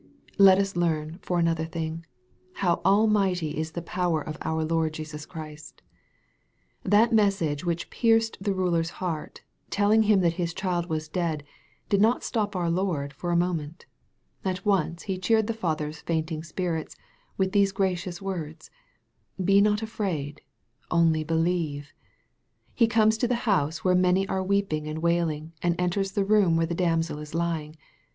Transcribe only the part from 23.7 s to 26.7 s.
where many are weeping and wailing, and enters the room where